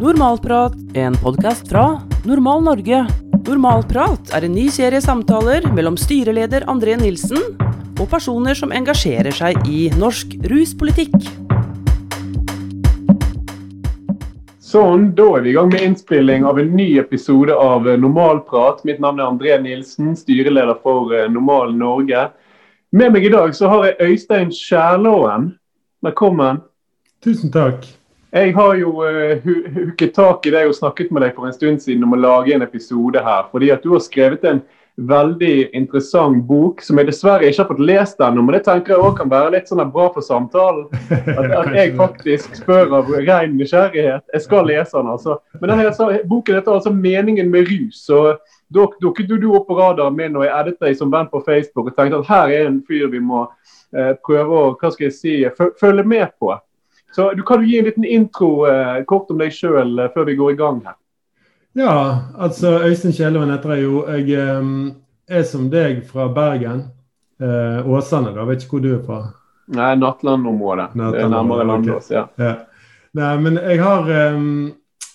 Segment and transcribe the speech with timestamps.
[0.00, 3.00] Normalprat, en podkast fra Normal Norge.
[3.48, 7.40] Normalprat er en ny serie samtaler mellom styreleder André Nilsen
[7.98, 11.18] og personer som engasjerer seg i norsk ruspolitikk.
[14.62, 18.86] Sånn, da er vi i gang med innspilling av en ny episode av eh, Normalprat.
[18.86, 22.28] Mitt navn er André Nilsen, styreleder for eh, Normal Norge.
[22.94, 25.56] Med meg i dag så har jeg Øystein Skjærlåen.
[26.06, 26.62] Velkommen.
[27.18, 27.97] Tusen takk.
[28.32, 31.80] Jeg har jo uh, hooket tak i deg og snakket med deg for en stund
[31.80, 33.46] siden om å lage en episode her.
[33.52, 34.60] Fordi at du har skrevet en
[34.98, 38.42] veldig interessant bok som jeg dessverre ikke har fått lest ennå.
[38.42, 40.88] Men det tenker jeg også kan være litt sånn bra for samtalen.
[41.38, 44.26] At, at jeg faktisk spør av ren nysgjerrighet.
[44.34, 45.38] Jeg skal lese den, altså.
[45.60, 48.04] Men denne, altså, boken heter altså 'Meningen med rus'.
[48.10, 48.38] og
[49.00, 51.96] dukket du opp på radaren min og jeg editet deg som venn på Facebook og
[51.96, 53.46] tenkte at her er en fyr vi må
[53.96, 55.44] eh, prøve å hva skal jeg si,
[55.80, 56.52] følge med på.
[57.18, 60.28] Så du Kan du gi en liten intro eh, kort om deg sjøl eh, før
[60.28, 60.94] vi går i gang her?
[61.74, 61.94] Ja,
[62.38, 64.04] altså Øystein Kjeleven heter jeg jo.
[64.06, 64.68] Jeg um,
[65.26, 66.84] er som deg fra Bergen.
[67.42, 68.46] Eh, Åsane, da.
[68.46, 69.18] Vet ikke hvor du er fra?
[69.74, 70.92] Nei, Nattland-området.
[70.94, 72.28] Det er nærmere Landås, ja.
[72.38, 72.54] ja.
[73.18, 74.48] Nei, men jeg har um,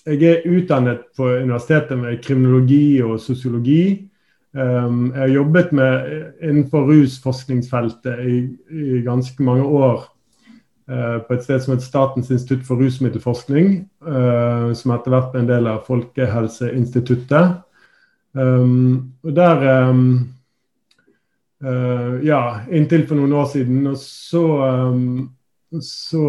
[0.03, 4.09] Jeg er utdannet på universitetet med kriminologi og sosiologi.
[4.51, 8.41] Um, jeg har jobbet med, innenfor rusforskningsfeltet i,
[8.75, 10.09] i ganske mange år
[11.27, 13.69] på et sted som heter Statens institutt for rusmiddelforskning,
[14.07, 17.59] eh, som etter hvert ble en del av Folkehelseinstituttet.
[18.33, 19.67] Um, og der
[22.25, 22.39] Ja,
[22.75, 23.85] inntil for noen år siden.
[23.87, 24.41] Og så,
[25.79, 26.23] så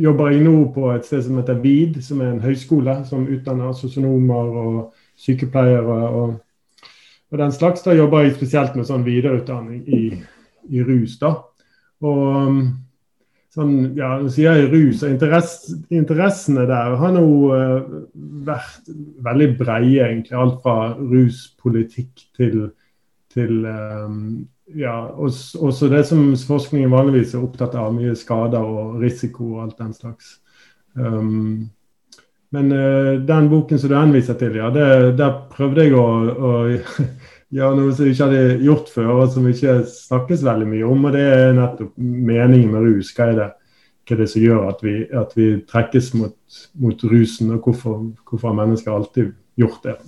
[0.00, 3.76] jobber jeg nå på et sted som heter VID, som er en høyskole som utdanner
[3.76, 4.80] sosionomer og
[5.20, 6.34] sykepleiere og,
[7.30, 7.84] og, den slags.
[7.84, 10.02] Da jobber jeg spesielt med sånn videreutdanning i,
[10.72, 11.18] i rus.
[11.22, 11.36] da.
[12.04, 12.58] Og
[13.56, 18.02] sånn, ja, sier jeg rus, og interesse, interessene der har nå uh,
[18.46, 18.90] vært
[19.24, 20.36] veldig breie, egentlig.
[20.36, 22.66] Alt fra ruspolitikk til,
[23.32, 24.18] til um,
[24.76, 29.64] ja, også, også, det som forskningen vanligvis er opptatt av, mye skader og risiko og
[29.66, 30.36] alt den slags.
[30.96, 31.70] Um,
[32.54, 36.06] men uh, den boken som du henviser til, ja, det, der prøvde jeg å,
[36.36, 36.52] å
[37.54, 41.08] gjøre noe som vi ikke hadde gjort før, og som ikke snakkes veldig mye om.
[41.08, 43.12] Og det er nettopp meningen med rus.
[43.16, 43.50] Hva er det,
[44.06, 46.36] hva er det som gjør at vi, at vi trekkes mot,
[46.82, 49.98] mot, rusen, og hvorfor, hvorfor har mennesker alltid gjort det?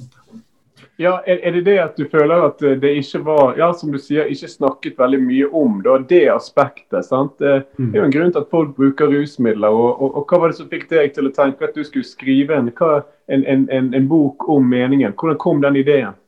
[0.99, 4.01] Ja, er, er, det det at du føler at det ikke var ja, som du
[4.03, 7.07] sier, ikke snakket veldig mye om da, det aspektet?
[7.07, 7.37] sant?
[7.39, 7.93] Det mm.
[7.93, 9.71] er jo en grunn til at folk bruker rusmidler.
[9.71, 12.07] Og, og, og Hva var det som fikk deg til å tenke at du skulle
[12.07, 15.15] skrive en, hva, en, en, en bok om meningen?
[15.15, 16.19] Hvordan kom den ideen?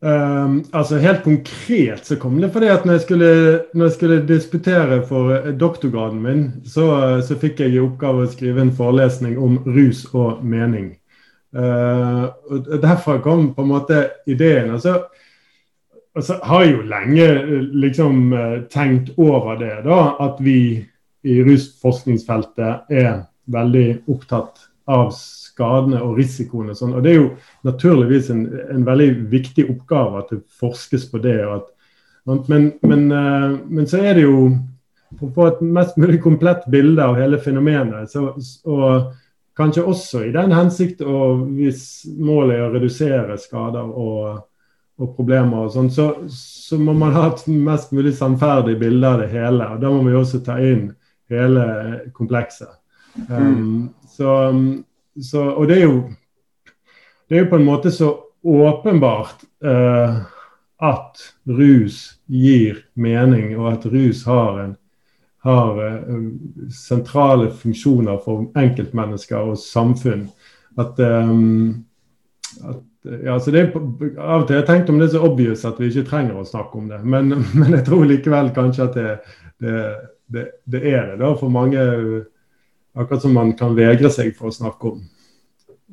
[0.00, 3.30] Um, altså Helt konkret så kom det fordi at når jeg skulle,
[3.72, 6.88] når jeg skulle disputere for eh, doktorgraden min, så,
[7.24, 10.92] så, fikk jeg i oppgave å skrive en forelesning om rus og mening.
[11.56, 14.74] Uh, og Derfra kom på en måte ideen.
[14.76, 17.26] Og så har jeg jo lenge
[17.72, 18.20] liksom
[18.72, 20.58] tenkt over det, da, at vi
[21.26, 26.74] i rusforskningsfeltet er veldig opptatt av skadene og risikoene.
[26.74, 26.94] Og, sånn.
[26.96, 27.28] og Det er jo
[27.66, 31.38] naturligvis en, en, veldig viktig oppgave at det forskes på det.
[31.42, 31.68] At,
[32.50, 34.50] men, men, eh, men, så er det jo
[35.16, 38.10] for å få et mest mulig komplett bilde av hele fenomenet.
[38.10, 38.28] Så,
[38.66, 39.12] og
[39.56, 44.42] kanskje også i den hensikt, og hvis målet er å redusere skader og,
[45.00, 49.22] og problemer, og sånn, så, så, må man ha et mest mulig sannferdig bilde av
[49.22, 49.70] det hele.
[49.72, 50.90] og Da må vi også ta inn
[51.32, 51.64] hele
[52.16, 52.74] komplekset.
[53.30, 54.52] Um, så,
[55.22, 56.00] så, og det er, jo,
[57.28, 58.10] det er jo på en måte så
[58.46, 60.22] åpenbart uh,
[60.76, 64.74] at rus gir mening, og at rus har, en,
[65.44, 66.28] har uh,
[66.72, 70.28] sentrale funksjoner for enkeltmennesker og samfunn.
[70.80, 71.84] At, um,
[72.62, 72.84] at
[73.24, 75.78] ja, så det Av og til har jeg tenkt om det er så obvious at
[75.80, 77.02] vi ikke trenger å snakke om det.
[77.04, 79.12] Men, men jeg tror likevel kanskje at det,
[79.62, 79.82] det,
[80.32, 81.84] det, det er det da for mange
[82.96, 85.00] Akkurat som man kan vegre seg for å snakke om,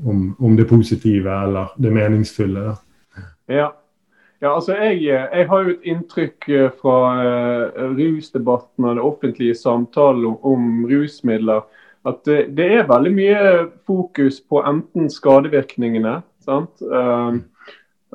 [0.07, 2.77] om, om det positive eller det meningsfulle.
[3.51, 3.73] Ja.
[4.39, 4.53] ja.
[4.53, 10.29] altså jeg, jeg, har jo et inntrykk eh, fra uh, rusdebatten og det offentlige samtalen
[10.31, 11.65] om, om rusmidler
[12.07, 13.41] at det, det, er veldig mye
[13.87, 16.79] fokus på enten skadevirkningene sant?
[16.83, 17.39] Uh,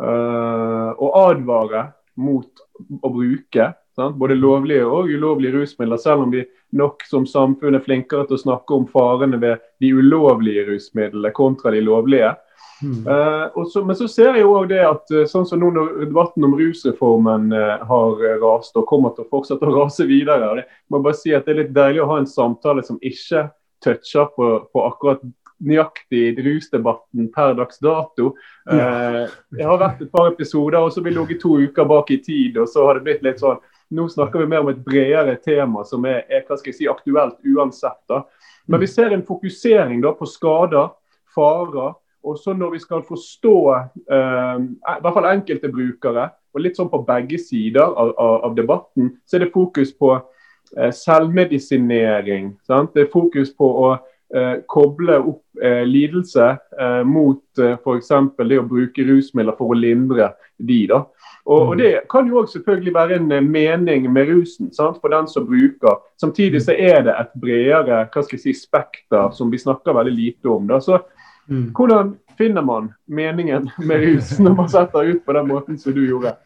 [0.00, 2.64] uh, og advare mot
[3.04, 4.18] å bruke sant?
[4.18, 6.00] både lovlige og ulovlige rusmidler.
[6.00, 6.44] Selv om vi
[6.78, 11.72] nok som samfunn er flinkere til å snakke om farene ved de ulovlige rusmidlene kontra
[11.74, 12.34] de lovlige.
[12.82, 13.06] Mm.
[13.06, 15.88] Uh, så, men så ser jeg jo også det at uh, sånn som nå når
[16.04, 20.68] debatten om rusreformen uh, har rast og kommer til å fortsette å rase videre det,
[20.86, 23.48] må bare si at det er litt deilig å ha en samtale som ikke
[23.82, 25.26] toucher på, på akkurat
[25.58, 28.30] nøyaktig rusdebatten per dags dato.
[28.70, 29.26] Ja.
[29.58, 32.20] Jeg har vært et par episoder, og så har vi ligget to uker bak i
[32.22, 32.60] tid.
[32.62, 33.58] og så har det blitt litt sånn
[33.90, 36.88] nå snakker vi mer om et bredere tema som er, er hva skal jeg si,
[36.90, 38.00] aktuelt uansett.
[38.08, 38.22] da.
[38.68, 40.90] Men vi ser en fokusering da på skader,
[41.34, 41.94] farer.
[42.26, 46.90] Og så når vi skal forstå eh, i hvert fall enkelte brukere, og litt sånn
[46.90, 52.52] på begge sider av, av, av debatten, så er det fokus på eh, selvmedisinering.
[52.66, 52.92] Sant?
[52.96, 53.92] Det er fokus på å
[54.34, 56.48] eh, koble opp eh, lidelse
[56.80, 58.12] eh, mot eh, f.eks.
[58.38, 60.86] det å bruke rusmidler for å lindre de.
[60.90, 61.04] da.
[61.48, 61.78] Og, og, mm.
[61.80, 65.46] Det kan jo også selvfølgelig være en eh, mening med rusen sant, for den som
[65.48, 66.00] bruker.
[66.20, 70.14] Samtidig så er det et bredere hva skal jeg si, spekter som vi snakker veldig
[70.14, 70.66] lite om.
[70.68, 71.00] da, så
[71.48, 71.70] mm.
[71.76, 76.04] Hvordan finner man meningen med rus når man setter ut på den måten som du
[76.04, 76.36] gjorde?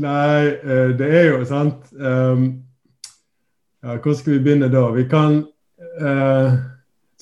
[0.00, 2.46] Nei, eh, det er jo sant um,
[3.82, 4.86] ja, Hvor skal vi begynne da?
[4.94, 5.42] Vi kan
[6.00, 6.54] uh,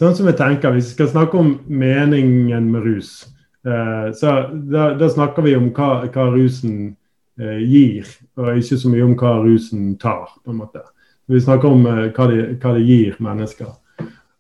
[0.01, 3.29] Sånn som jeg tenker, Hvis vi skal snakke om meningen med rus,
[3.69, 6.95] uh, så da, da, snakker vi om hva, hva rusen
[7.41, 8.09] uh, gir,
[8.41, 10.33] og ikke så mye om hva rusen tar.
[10.45, 10.81] på en måte.
[11.29, 13.77] Vi snakker om hva det, hva, det, gir mennesker.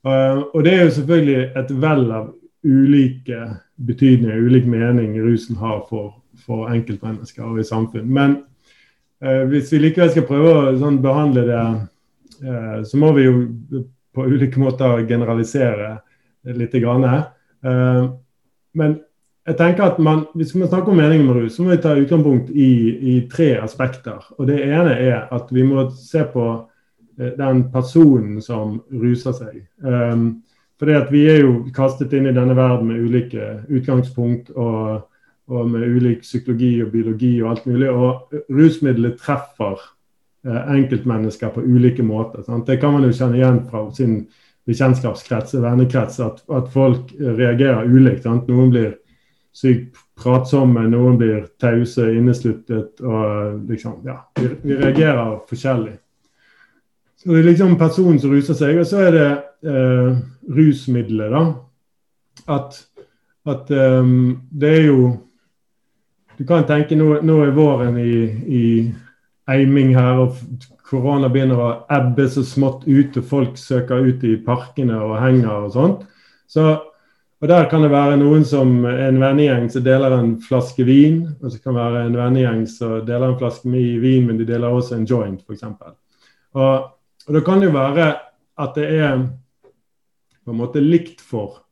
[0.02, 2.30] og det er jo selvfølgelig et vell av
[2.64, 6.14] ulike betydninger, ulik mening rusen har for,
[6.44, 8.08] for enkeltmennesker og i samfunn.
[8.08, 8.36] Men
[9.24, 11.62] eh, hvis vi likevel skal prøve å sånn, behandle det,
[12.44, 13.36] eh, så må vi jo
[14.14, 15.98] på ulike måter generalisere
[16.56, 16.72] litt.
[16.72, 18.04] Grann, eh,
[18.72, 18.98] men
[19.46, 21.94] jeg tenker at man, hvis vi snakker om meningen med rus, så må vi ta
[21.98, 22.70] utgangspunkt i,
[23.14, 24.20] i tre aspekter.
[24.38, 26.46] Og Det ene er at vi må se på
[27.18, 29.62] eh, den personen som ruser seg.
[29.82, 30.42] Um,
[30.80, 35.06] fordi at Vi er jo kastet inn i denne verden med ulike utgangspunkt og
[35.50, 37.90] og med ulik psykologi og biologi og alt mulig.
[37.90, 39.88] Og rusmiddelet treffer eh,
[40.46, 42.42] enkeltmennesker på ulike måter.
[42.42, 42.66] Sant?
[42.66, 44.22] Det kan man jo kjenne igjen fra sin
[44.69, 48.25] bekjentskapskrets vennekrets, at, at, folk reagerer ulikt.
[48.25, 48.48] Sant?
[48.48, 48.94] Noen blir
[49.56, 53.00] sykt pratsomme, noen blir tause, innesluttet.
[53.00, 55.96] og liksom, ja, vi, vi, reagerer forskjellig.
[57.20, 59.31] Så Det er liksom personen som ruser seg, og så er det
[59.69, 60.20] eh,
[60.56, 61.34] rusmidler.
[61.34, 61.43] da,
[62.48, 62.78] At,
[63.44, 65.00] at um, det er jo
[66.40, 68.14] du kan tenke nå, nå er våren i,
[68.48, 68.64] i,
[69.50, 74.37] eiming her, og korona begynner å ebbe så smått ut, og folk søker ut i
[74.44, 76.06] parkene og henger og sånt.
[76.50, 76.67] Så,
[77.41, 81.23] og Der kan det være noen som en vennegjeng som deler en flaske vin.
[81.41, 84.69] Og så kan det være en vennegjeng som deler en flaske vin, men de deler
[84.69, 85.64] også en joint, f.eks.
[86.58, 86.91] Og,
[87.29, 88.11] og da kan det jo være
[88.61, 89.23] at det er
[90.44, 91.62] på en måte likt for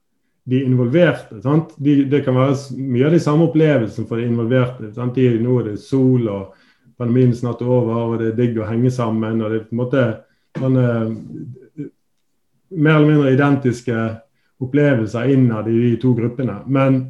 [0.48, 1.42] de involverte.
[1.76, 4.92] De, det kan være mye av de samme opplevelsene for de involverte.
[4.96, 5.18] Sant?
[5.18, 6.67] De, nå er det sol, og
[6.98, 9.42] pandemien snart over, og det er digg å henge sammen.
[9.42, 10.06] og det er på en måte
[10.58, 10.86] sånne
[12.68, 14.00] mer eller mindre identiske
[14.58, 16.58] opplevelser innad i de to gruppene.
[16.66, 17.00] Men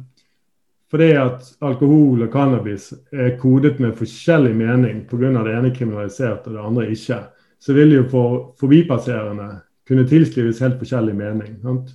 [0.89, 5.43] fordi at alkohol og cannabis er kodet med forskjellig mening pga.
[5.43, 7.19] det ene kriminalisert og det andre ikke,
[7.59, 9.49] så vil jo for forbipasserende
[9.87, 11.59] kunne tilskrives helt forskjellig mening.
[11.61, 11.93] Sant?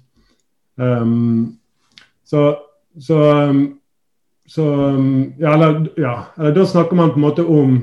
[0.76, 1.58] Um,
[2.24, 2.56] så,
[2.98, 3.18] så,
[3.50, 3.78] um,
[4.46, 7.76] så um, ja, eller, ja, eller da snakker man på en måte om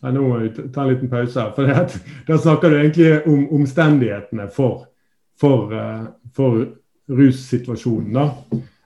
[0.00, 1.40] ja, Nå må vi ta en liten pause.
[1.40, 1.66] her, for
[2.26, 4.86] Da snakker du egentlig om omstendighetene for,
[5.40, 6.66] for, uh, for
[7.08, 8.12] russituasjonen.
[8.12, 8.30] da.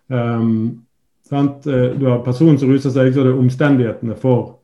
[0.09, 0.83] Um,
[1.29, 1.67] sant?
[1.67, 4.57] Uh, du har personen som ruser seg, så er det omstendighetene for,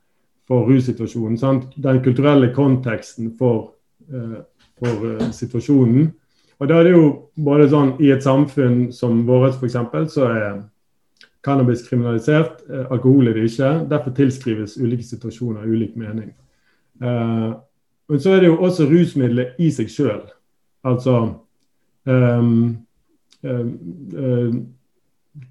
[0.48, 1.38] for russituasjonen.
[1.38, 1.70] Sant?
[1.76, 3.76] Den kulturelle konteksten for,
[4.10, 4.40] uh,
[4.80, 6.10] for situasjonen.
[6.58, 7.06] Og da er det jo
[7.40, 9.78] både sånn I et samfunn som vårt f.eks.
[10.12, 10.58] så er
[11.44, 12.62] cannabis kriminalisert.
[12.70, 13.72] Eh, alkohol er det ikke.
[13.90, 16.32] Derfor tilskrives ulike situasjoner ulik mening.
[17.00, 17.56] Uh,
[18.08, 20.26] men så er det jo også rusmidler i seg sjøl.
[20.84, 21.14] Altså
[22.04, 22.76] um,
[23.42, 23.70] um,
[24.12, 24.58] um,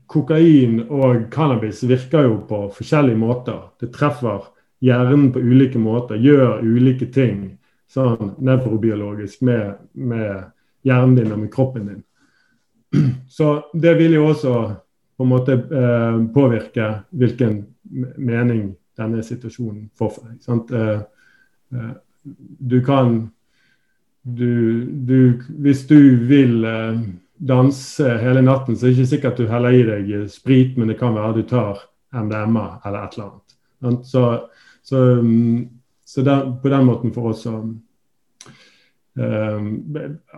[0.06, 3.64] Kokain og cannabis virker jo på forskjellige måter.
[3.82, 4.52] Det treffer
[4.84, 10.52] hjernen på ulike måter, gjør ulike ting sånn nevrobiologisk med, med
[10.86, 12.04] hjernen din og med kroppen din.
[13.38, 14.56] Så det vil jo også
[15.20, 17.58] på en måte eh, påvirke hvilken
[18.16, 20.30] mening denne situasjonen får for.
[20.40, 20.72] Sant?
[20.72, 21.02] Eh,
[21.76, 21.92] eh,
[22.72, 23.18] du kan
[24.22, 26.00] du, du, Hvis du
[26.30, 27.02] vil eh,
[27.36, 31.00] danse hele natten, så er det ikke sikkert du heller i deg sprit, men det
[31.00, 31.84] kan være at du tar
[32.16, 34.08] MDMA eller et eller annet.
[34.08, 34.24] Så,
[34.84, 35.70] så, mm,
[36.06, 37.60] så der, på den måten for oss å
[39.20, 39.60] uh,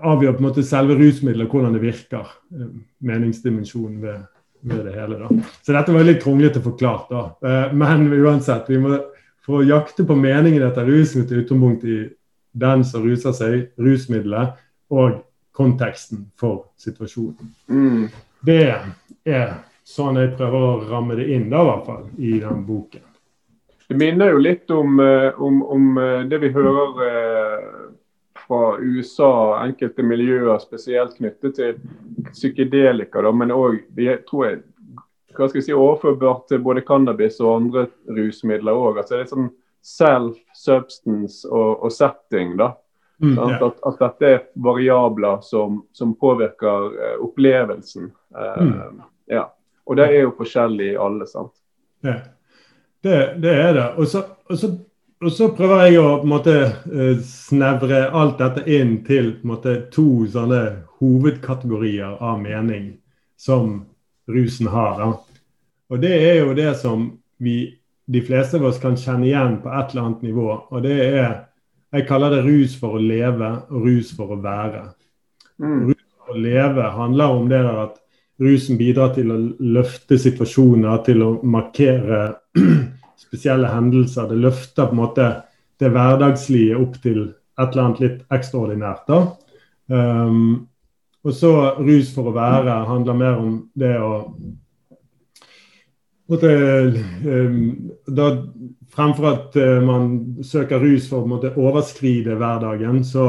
[0.01, 2.29] avgjør på en måte selve rusmiddelet hvordan det virker.
[2.53, 2.69] Uh,
[3.07, 4.19] meningsdimensjonen ved,
[4.61, 5.19] ved, det hele.
[5.19, 5.49] da.
[5.61, 7.23] Så dette var litt kronglete forklart, da.
[7.43, 8.97] Uh, men uansett, vi må
[9.45, 11.99] for å jakte på meningen etter rusen til utgangspunkt i
[12.51, 14.57] den som ruser seg, rusmiddelet,
[14.91, 15.21] og
[15.55, 17.53] konteksten for situasjonen.
[17.71, 18.09] Mm.
[18.45, 18.63] Det
[19.25, 19.53] er
[19.87, 23.07] sånn jeg prøver å ramme det inn, da, i hvert fall, i den boken.
[23.91, 27.65] Det minner jo litt om, eh, om, om eh, det vi hører eh,
[28.39, 29.33] fra USA
[29.65, 31.81] enkelte miljøer, spesielt knyttet til
[32.33, 33.81] psykedelika, da, men òg
[34.27, 34.61] tror jeg
[35.35, 38.99] hva skal jeg si, overførbart til både cannabis og andre rusmidler òg.
[38.99, 39.49] Altså, det er sånn
[39.81, 42.57] self, substance og, og setting.
[42.59, 42.73] da.
[43.21, 43.61] Mm, yeah.
[43.61, 48.09] at, at, dette er variabler som, som påvirker uh, opplevelsen.
[48.33, 49.01] Uh, mm.
[49.29, 49.45] ja.
[49.85, 51.27] Og det er jo forskjellig i alle.
[51.29, 51.53] sant?
[52.05, 52.17] Ja.
[53.01, 53.87] Det, det er det.
[53.97, 54.71] Og så, og, så,
[55.21, 56.55] og så, prøver jeg å måte,
[56.89, 60.63] uh, snevre alt dette inn til måte, to sånne
[61.01, 62.95] hovedkategorier av mening
[63.37, 63.83] som
[64.31, 64.97] rusen har.
[64.97, 65.11] Da.
[65.91, 67.07] Og det er jo det som
[67.41, 67.55] vi,
[68.11, 70.49] de fleste av oss kan kjenne igjen på et eller annet nivå.
[70.71, 71.31] Og det er
[71.91, 74.85] jeg kaller det rus for å leve og rus for å være.
[75.59, 75.89] Mm.
[75.89, 77.97] Rus for å leve handler om det at
[78.41, 82.21] rusen bidrar til å løfte situasjoner, til å markere
[83.21, 84.27] spesielle hendelser.
[84.29, 85.29] Det løfter på en måte
[85.81, 87.21] det hverdagslige opp til
[87.59, 89.07] et eller annet litt ekstraordinært.
[89.07, 89.21] da.
[89.91, 90.67] Um,
[91.21, 91.51] og så
[91.81, 94.13] rus for å være handler mer om det å
[96.31, 96.51] måtte,
[97.27, 98.29] um, da
[98.95, 100.11] fremfor at uh, man
[100.45, 103.27] søker rus for å overskride hverdagen, så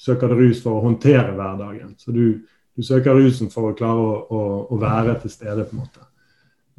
[0.00, 1.94] søker du rus for å håndtere hverdagen.
[2.00, 2.40] Så du,
[2.76, 6.06] du søker rusen for å klare å, å, å, være til stede, på en måte.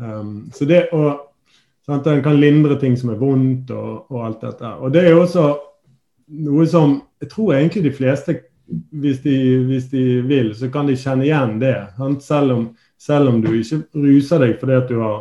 [0.02, 1.31] Um, så det å
[1.86, 4.76] sant, Den kan lindre ting som er vondt, og, og, alt dette.
[4.80, 5.48] Og det er jo også
[6.46, 8.38] noe som jeg tror egentlig de fleste,
[8.96, 9.36] hvis de,
[9.68, 11.76] hvis de vil, så kan de kjenne igjen det.
[12.24, 12.64] Selv om,
[12.98, 15.20] selv om du ikke ruser deg fordi at du har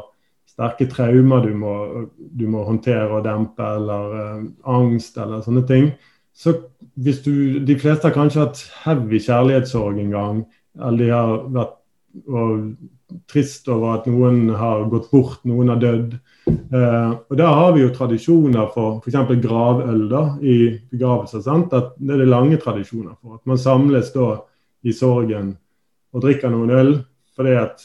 [0.51, 1.75] sterke traumer du må,
[2.17, 5.91] du må håndtere og dempe, eller uh, angst eller sånne ting.
[6.37, 6.55] Så
[6.95, 10.41] hvis du, De fleste har kanskje hatt heavy kjærlighetssorg en gang,
[10.79, 11.77] eller de har vært
[12.27, 12.75] og,
[13.31, 16.15] trist over at noen har gått bort, noen har dødd.
[16.71, 19.33] Uh, og Da har vi jo tradisjoner for f.eks.
[19.43, 20.57] gravøl da, i
[20.91, 21.43] begravelser.
[21.45, 21.73] sant?
[21.73, 23.41] At Det er det lange tradisjoner for.
[23.41, 24.33] At man samles da
[24.83, 25.55] i sorgen
[26.13, 26.95] og drikker noen øl
[27.37, 27.83] fordi at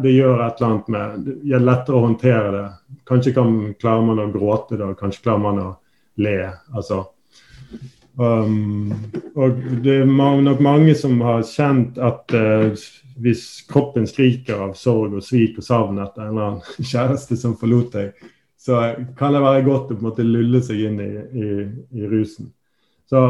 [0.00, 2.68] det gjør et eller annet med Det er lettere å håndtere det.
[3.08, 5.70] Kanskje kan, klarer man å gråte da, kanskje klarer man å
[6.24, 6.38] le.
[6.72, 7.04] altså.
[8.14, 8.92] Um,
[9.34, 12.84] og det er nok mange som har kjent at uh,
[13.18, 17.56] hvis kroppen skriker av sorg og svik og savn etter en eller annen kjæreste som
[17.58, 18.28] forlot deg,
[18.58, 18.80] så
[19.18, 21.48] kan det være godt å på en måte lulle seg inn i, i,
[22.00, 22.52] i rusen.
[23.10, 23.24] Så,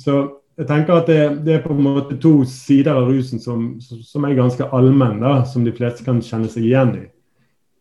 [0.00, 0.16] så
[0.58, 4.26] jeg tenker at det, det, er på en måte to sider av rusen som, som
[4.26, 7.04] er ganske allmenn, som de fleste kan kjenne seg igjen i.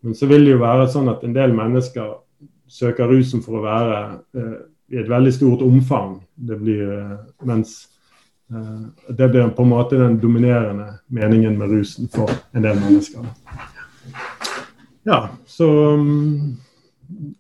[0.04, 2.18] Men så vil det jo være sånn at en del mennesker
[2.70, 4.00] søker rusen for å være
[4.38, 4.56] eh,
[4.94, 6.22] i et veldig stort omfang.
[6.36, 7.88] Det blir, eh, mens
[8.52, 13.26] eh, det blir på en måte den dominerende meningen med rusen for en del mennesker.
[15.04, 16.58] Ja, så um,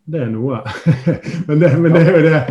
[0.05, 0.59] det er noe.
[1.47, 2.41] men, det, men, det, er jo det.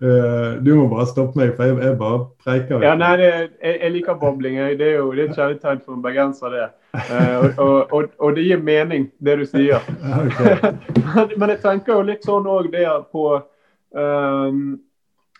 [0.00, 2.82] Uh, du må bare stoppe meg, for jeg, jeg bare preiker.
[2.82, 3.28] Ja, nei, det,
[3.62, 4.56] jeg, jeg, liker bobling.
[4.80, 6.70] Det er jo det er et kjærlighetstegn for en bergenser, det.
[6.96, 9.84] Uh, og, og, og, det gir mening, det du sier.
[11.14, 13.28] men, men, jeg tenker jo litt sånn òg det på
[13.94, 14.78] um,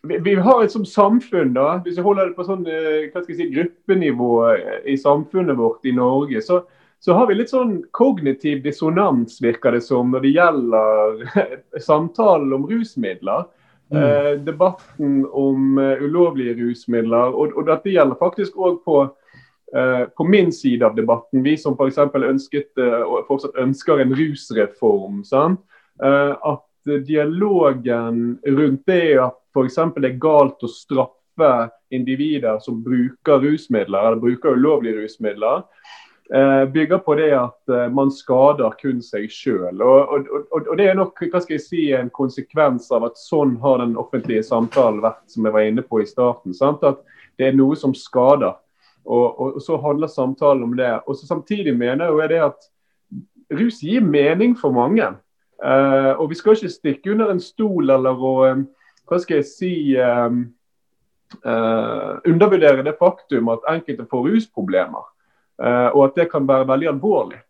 [0.07, 3.33] vi, vi, har et som samfunn, da, hvis vi holder det på sånn hva skal
[3.33, 4.33] jeg si, gruppenivå
[4.87, 6.63] i samfunnet vårt i Norge, så
[6.99, 11.45] så har vi litt sånn kognitiv dissonans, virker det som, når det gjelder
[11.89, 13.45] samtalen om rusmidler.
[13.95, 13.99] Mm.
[14.03, 17.31] Eh, debatten om uh, ulovlige rusmidler.
[17.31, 19.05] Og, og, dette gjelder faktisk òg på,
[19.77, 21.45] uh, på min side av debatten.
[21.47, 22.01] Vi som f.eks.
[22.17, 25.23] ønsket uh, og fortsatt ønsker en rusreform.
[26.03, 26.66] at
[27.07, 29.79] dialogen rundt det at f.eks.
[29.97, 31.53] det er galt å straffe
[31.95, 35.65] individer som bruker rusmidler, eller bruker ulovlige rusmidler,
[36.35, 39.79] Eh, bygger på det at eh, man skader kun seg sjøl.
[39.79, 43.21] Og, og, og, og, det er nok hva skal jeg si, en konsekvens av at
[43.21, 46.57] sånn har den offentlige samtalen vært, som jeg var inne på i starten.
[46.57, 46.83] Sant?
[46.83, 47.05] At
[47.39, 48.59] det er noe som skader.
[49.07, 50.91] Og, så handler samtalen om det.
[51.07, 52.67] Og så Samtidig mener jeg det at
[53.55, 55.13] rus gir mening for mange.
[55.65, 58.33] Uh, og vi skal ikke stikke under en stol eller å,
[59.09, 60.43] hva skal jeg si um,
[61.47, 65.09] uh, undervurdere det faktum at enkelte får rusproblemer.
[65.63, 67.41] uh, og at det kan være veldig alvorlig.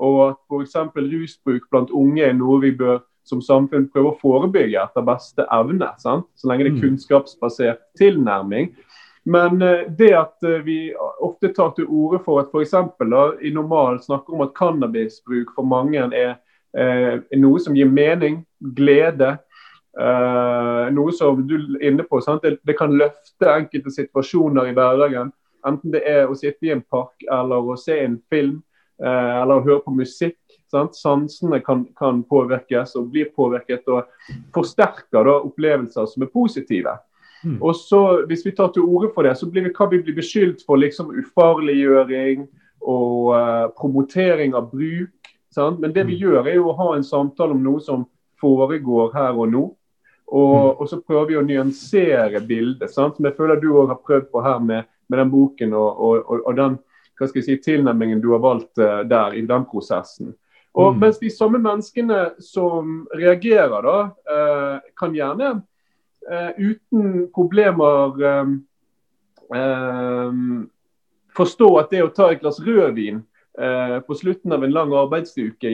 [0.00, 0.76] Og at f.eks.
[0.96, 5.90] rusbruk blant unge er noe vi bør som samfunn prøve å forebygge etter beste evne.
[6.00, 6.24] Sant?
[6.34, 6.84] Så lenge det er mm.
[6.86, 8.72] kunnskapsbasert tilnærming.
[9.28, 12.72] Men det at vi ofte tar til orde for at f.eks.
[13.44, 16.38] i normal snakker om at cannabisbruk for mange er
[16.72, 18.44] noe som gir mening,
[18.76, 19.36] glede,
[19.98, 25.32] Uh, noe som du er inne på, det, det, kan løfte enkelte situasjoner i hverdagen.
[25.66, 28.62] enten det er å sitte i en park eller å se en film
[29.02, 30.38] eh, eller å høre på musikk.
[30.72, 30.94] Sant?
[30.96, 34.08] Sansene kan, kan, påvirkes og blir påvirket og
[34.54, 36.94] forsterker da, opplevelser som er positive.
[37.44, 37.58] Mm.
[37.60, 40.16] Og så, Hvis vi tar til orde for det, så blir vi, kan vi bli
[40.16, 42.46] beskyldt for liksom ufarliggjøring
[42.80, 45.19] og uh, promotering av bruk.
[45.54, 45.80] Sant?
[45.82, 46.20] Men det vi mm.
[46.22, 48.06] gjør, er jo å ha en samtale om noe som
[48.40, 49.64] foregår her og nå.
[50.30, 50.76] Og, mm.
[50.78, 53.16] og så prøver vi å nyansere bildet, sant?
[53.16, 56.30] som jeg føler du òg har prøvd på her med, med den boken og, og,
[56.38, 56.78] og, den
[57.18, 60.30] hva skal jeg si, tilnærmingen du har valgt uh, der i den prosessen.
[60.78, 61.00] Og mm.
[61.02, 63.96] Mens de samme menneskene som reagerer, da,
[64.30, 68.22] uh, kan gjerne uh, uten problemer
[71.34, 73.18] forstå at det å ta et glass rødvin
[74.06, 75.70] på slutten av en lang arbeidsuke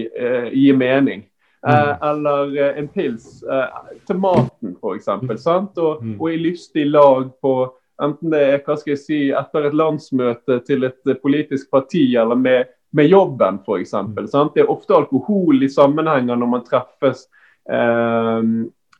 [0.50, 1.21] gir mening.
[1.69, 1.97] Eh, mm.
[2.02, 5.09] eller eh, en pils eh, til maten, f.eks.
[5.09, 6.14] Og, mm.
[6.21, 7.55] og i lystig lag på
[8.02, 12.38] enten det er hva skal jeg si, etter et landsmøte til et politisk parti, eller
[12.38, 13.97] med, med jobben f.eks.
[13.97, 14.14] Mm.
[14.55, 17.25] Det er ofte alkohol i sammenhenger når man treffes
[17.73, 18.47] eh,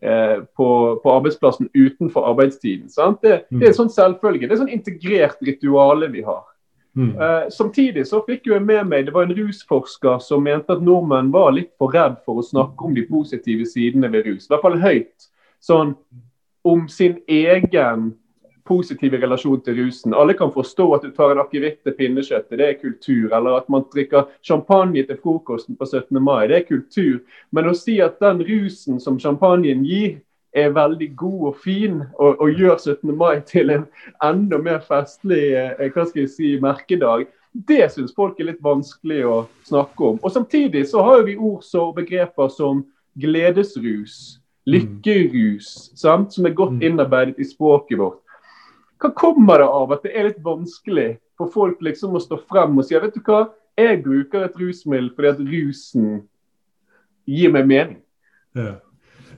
[0.00, 0.69] eh, på,
[1.05, 2.90] på, arbeidsplassen utenfor arbeidstiden.
[3.23, 4.49] Det, det, er sånn selvfølge.
[4.49, 6.43] Det er sånn integrert rituale vi har.
[6.97, 11.29] Uh, samtidig så fikk jeg med meg det var en rusforsker som mente at nordmenn
[11.35, 14.47] var litt for redd for å snakke om de positive sidene ved rus.
[14.47, 15.29] I hvert fall høyt.
[15.61, 15.93] Sånn
[16.67, 18.15] om sin egen
[18.67, 20.15] positive relasjon til rusen.
[20.15, 23.29] Alle kan forstå at du tar en akevitt til pinnekjøttet, det er kultur.
[23.37, 26.19] Eller at man drikker champagne til frokosten på 17.
[26.23, 27.21] mai, det er kultur.
[27.55, 30.19] Men å si at den rusen som champagnen gir,
[30.57, 33.13] er veldig god og fin, og, og gjør 17.
[33.17, 33.87] mai til en
[34.25, 37.27] enda mer festlig eh, hva skal jeg si, merkedag.
[37.69, 39.37] Det syns folk er litt vanskelig å
[39.69, 40.21] snakke om.
[40.23, 42.85] Og Samtidig så har vi ord og begreper som
[43.21, 46.33] gledesrus, lykkerus, sant?
[46.35, 46.87] som er godt mm.
[46.89, 48.21] innarbeidet i språket vårt.
[49.01, 52.79] Hva kommer det av at det er litt vanskelig for folk liksom å stå frem
[52.79, 53.47] og si vet du hva,
[53.77, 56.07] jeg bruker et rusmiddel fordi at rusen
[57.28, 57.99] gir meg mening?
[58.57, 58.78] Ja.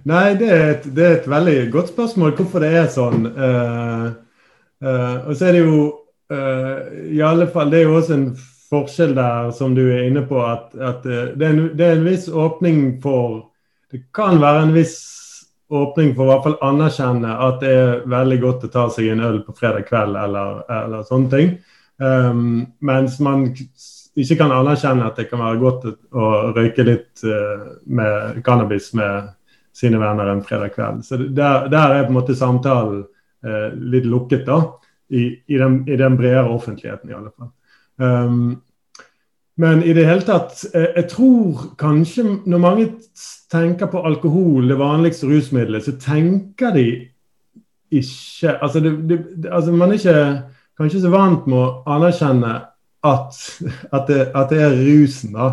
[0.08, 3.26] Nei, det er, et, det er, et, veldig godt spørsmål hvorfor det er sånn.
[3.28, 4.06] Uh,
[4.84, 5.82] uh, og så er det jo
[6.32, 6.78] uh,
[7.12, 8.24] i alle fall, Det er jo også en
[8.70, 12.08] forskjell der, som du er inne på, at, at det, er en, det, er en,
[12.08, 13.50] viss åpning for
[13.92, 14.96] Det kan være en viss
[15.68, 19.24] åpning for å hvert fall anerkjenne at det er veldig godt å ta seg en
[19.24, 21.56] øl på fredag kveld eller, eller sånne ting.
[22.00, 27.24] Um, mens man ikke kan anerkjenne at det kan være godt å røyke litt
[27.84, 29.34] med cannabis med
[29.78, 31.04] sine venner en fredag kveld.
[31.06, 33.04] Så der, der er på en måte samtalen
[33.46, 34.62] eh, litt lukket, da.
[35.08, 37.52] I, i, den, I, den, bredere offentligheten, i alle fall.
[37.96, 38.58] Um,
[39.58, 42.84] men i det hele tatt eh, Jeg tror kanskje når mange
[43.50, 46.88] tenker på alkohol, det vanligste rusmiddelet, så tenker de
[47.88, 50.20] ikke Altså, det, det, altså man er ikke
[50.78, 52.52] kanskje så vant med å anerkjenne
[53.08, 53.40] at,
[53.94, 55.48] at, det, at det er rusen, da.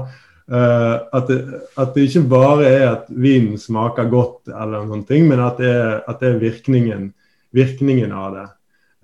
[0.46, 1.40] Uh, at, det,
[1.74, 5.72] at, det, ikke bare er at vinen smaker godt, eller noen ting, men at det
[5.72, 7.08] er, at det er virkningen,
[7.56, 8.46] virkningen, av det.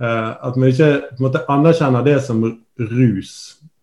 [0.01, 2.43] Uh, at vi ikke måte anerkjenner det som
[2.91, 3.33] rus,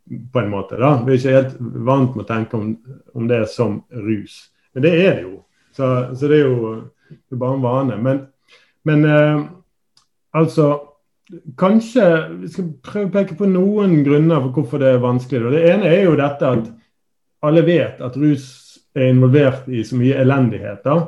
[0.07, 0.79] på en måte.
[0.79, 0.94] da.
[1.03, 1.59] Vi er ikke helt
[1.90, 2.71] vant med å tenke om,
[3.18, 4.38] om det som rus.
[4.73, 5.35] Men det er det jo.
[5.75, 6.71] Så, så det er jo
[7.09, 7.99] det er bare en vane.
[8.03, 8.23] Men,
[8.87, 9.49] men uh,
[10.37, 10.77] altså
[11.61, 12.05] Kanskje
[12.38, 15.42] vi skal prøve å peke på noen grunner for hvorfor det er vanskelig.
[15.44, 16.71] Og Det ene er jo dette at
[17.40, 18.48] alle vet at rus
[18.94, 20.83] er involvert i så mye elendighet.
[20.85, 20.98] da,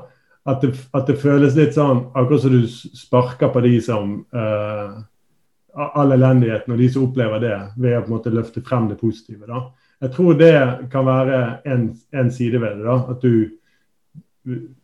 [0.49, 2.66] at det, at det, føles litt sånn akkurat som du
[2.97, 5.01] sparker på de som uh,
[5.77, 8.99] all elendigheten og de som opplever det, ved å på en måte løfte frem det
[9.01, 9.47] positive.
[9.47, 9.66] da.
[10.01, 10.55] Jeg tror det
[10.93, 12.85] kan være en, side ved det.
[12.85, 13.57] da, at du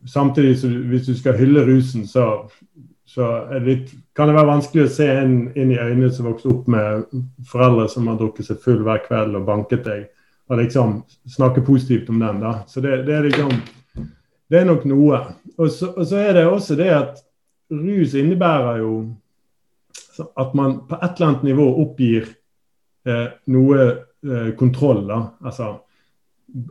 [0.06, 2.44] Samtidig som hvis du skal hylle rusen, så,
[3.08, 6.52] så det litt, kan det være vanskelig å se en inn i øynene som vokser
[6.52, 7.06] opp med
[7.48, 10.04] foreldre som har drukket seg full hver kveld og banket deg
[10.48, 11.02] og liksom
[11.36, 12.40] snakke positivt om den.
[12.40, 12.58] da.
[12.66, 13.52] Så det, det, er liksom
[14.48, 15.20] Det er nok noe.
[15.58, 17.22] Og så, og så, er det også det at
[17.70, 18.92] rus innebærer jo
[20.36, 22.28] at man på et eller annet nivå oppgir
[23.06, 25.02] eh, noe eh, kontroll.
[25.08, 25.74] da, altså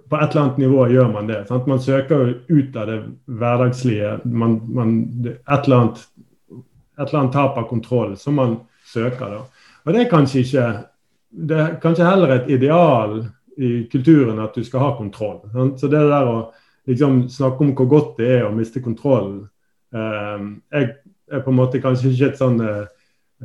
[0.09, 1.43] på et eller annet nivå gjør man det.
[1.47, 1.67] Sant?
[1.67, 4.17] Man søker jo ut av det hverdagslige.
[4.23, 4.95] Man, man,
[5.27, 6.01] et, eller annet,
[6.97, 8.57] et eller annet tap av kontroll som man
[8.87, 9.35] søker.
[9.35, 9.71] da.
[9.83, 10.65] Og det er ikke
[11.35, 13.17] det er kanskje heller et ideal
[13.57, 15.39] i kulturen at du skal ha kontroll.
[15.53, 15.79] Sant?
[15.79, 16.37] Så det der å
[16.85, 19.45] liksom snakke om hvor godt det er å miste kontrollen
[19.95, 20.89] eh, Jeg
[21.31, 22.85] er på en måte kanskje ikke et sånn eh,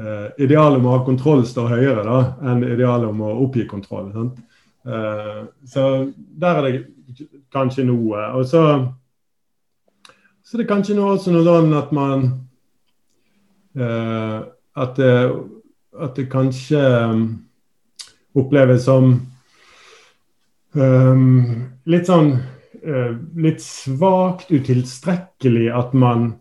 [0.00, 2.20] eh Idealet om å ha kontroll står høyere da,
[2.50, 4.12] enn idealet om å oppgi kontroll.
[4.86, 8.26] Eh, så der er det kanskje noe.
[8.38, 8.62] Og så,
[10.44, 12.26] så er det kanskje noe også noe sånn at man
[13.76, 14.38] eh,
[14.80, 17.24] at, at det kanskje um,
[18.38, 19.16] oppleves som
[20.74, 21.24] um,
[21.90, 26.32] litt sånn uh, Litt svakt utilstrekkelig at man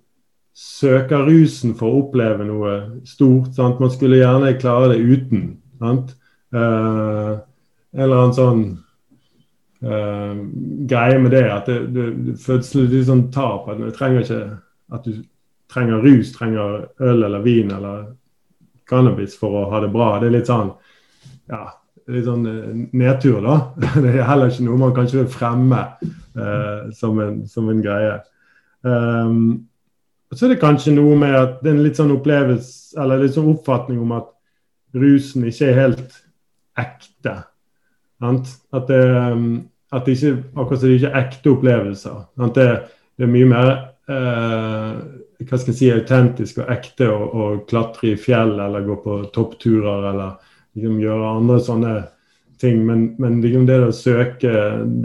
[0.59, 2.73] søker rusen for å oppleve noe
[3.07, 3.53] stort.
[3.55, 3.79] Sant?
[3.79, 5.53] Man skulle gjerne klare det uten.
[5.79, 6.15] Sant?
[6.51, 7.39] Uh,
[7.95, 8.63] en eller annen sånn
[9.85, 10.35] uh,
[10.89, 13.69] greie med det at det, det, det litt sånn tap.
[13.71, 14.41] At du trenger ikke
[14.89, 15.21] at du
[15.69, 18.07] trenger rus, trenger øl eller vin eller
[18.89, 20.15] cannabis for å ha det bra.
[20.19, 20.71] Det er litt sånn
[21.49, 21.63] ja,
[22.09, 22.67] litt sånn eh,
[22.97, 23.57] nedtur, da.
[24.03, 28.17] Det er heller ikke noe man kanskje vil fremme uh, som, en, som, en, greie.
[28.81, 29.67] Um,
[30.33, 33.35] så er det kanskje noe med at det er en litt sånn opplevelse, eller litt
[33.37, 34.29] sånn oppfatning om at
[34.97, 36.19] rusen ikke er helt
[36.79, 37.35] ekte.
[38.19, 39.49] At det, um,
[39.93, 42.19] at det ikke akkurat som det ikke er ekte opplevelser.
[42.37, 42.67] Det,
[43.17, 43.73] det, er mye mer
[44.11, 44.99] uh,
[45.39, 50.09] hva skal jeg si, autentisk og ekte å klatre i fjell eller gå på toppturer
[50.11, 51.93] eller liksom, gjøre andre sånne
[52.61, 52.81] ting.
[52.87, 54.53] Men, men liksom, det å søke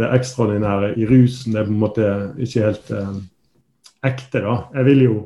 [0.00, 2.10] det ekstraordinære i rusen, det er på en måte
[2.46, 3.14] ikke helt eh,
[4.10, 4.42] ekte.
[4.44, 4.58] da.
[4.74, 5.20] Jeg vil jo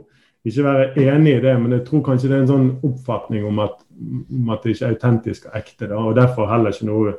[0.48, 3.58] ikke være enig i det, men jeg tror kanskje det er en sånn oppfatning om
[3.64, 5.88] at, om at det ikke er autentisk og ekte.
[5.90, 7.16] da, og Derfor heller ikke noe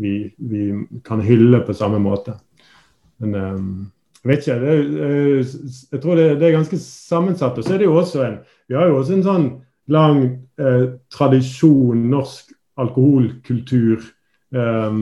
[0.00, 0.68] vi, vi
[1.04, 2.36] kan hylle på samme måte.
[3.22, 3.66] Men um,
[4.22, 4.58] jeg vet ikke.
[4.62, 4.76] Det,
[5.92, 7.58] jeg tror det, det, er ganske sammensatt.
[7.58, 9.46] Og så er det jo også en Vi har jo også en sånn
[9.90, 10.24] lang
[10.60, 14.02] eh, tradisjon, norsk alkoholkultur,
[14.54, 14.98] eh,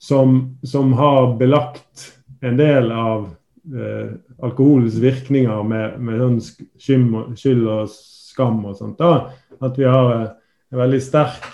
[0.00, 2.06] som, som har belagt
[2.40, 3.26] en del av
[3.74, 6.38] eh, alkoholens virkninger med, med sånn
[6.80, 9.00] skyld og skam og sånt.
[9.00, 10.28] da, At vi har eh,
[10.72, 11.44] en veldig sterk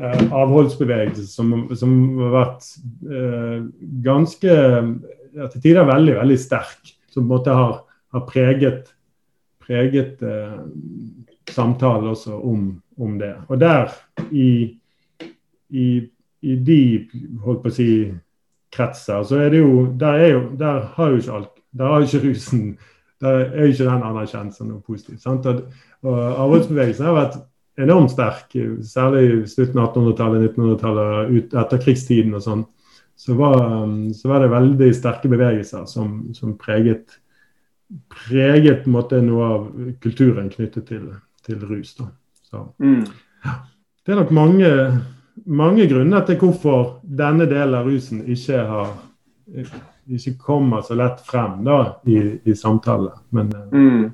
[0.00, 2.70] eh, avholdsbevegelse som, som, har vært
[3.10, 3.58] eh,
[4.06, 4.56] ganske
[5.36, 6.94] ja, Til tider veldig, veldig sterk.
[7.12, 7.80] Som på en måte har,
[8.14, 8.88] har preget,
[9.60, 10.22] preget
[11.50, 13.34] samtalen også om, om, det.
[13.48, 13.92] Og der,
[14.30, 14.76] i,
[15.70, 15.86] i,
[16.42, 16.80] i de
[17.44, 17.90] holdt på å si
[18.74, 22.04] kretser, så er det jo Der, er jo, der har jo ikke alt Der har
[22.04, 22.78] ikke rusen
[23.22, 25.22] Der er jo ikke den anerkjent som noe positivt.
[25.22, 25.46] sant?
[25.46, 25.62] Og,
[26.04, 27.38] og Avholdsbevegelsen har vært
[27.80, 28.52] enormt sterk,
[28.84, 32.64] særlig i slutten av 1800-tallet, 1900-tallet, ut etterkrigstiden og sånn.
[33.16, 37.16] Så så var, det veldig sterke bevegelser som, som preget,
[38.12, 39.66] preget måte, noe av
[40.04, 41.08] kulturen knyttet til,
[41.46, 41.94] til rus.
[41.98, 42.10] Da.
[42.50, 43.04] Så, mm.
[43.44, 43.58] ja.
[44.06, 44.72] Det er nok mange
[45.44, 48.94] mange grunner til hvorfor denne delen av rusen ikke har
[50.06, 53.10] ikke kommer så lett frem da, i, i samtale.
[53.34, 54.04] Men, eh, mm.